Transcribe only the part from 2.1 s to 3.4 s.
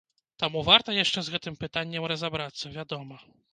разабрацца, вядома.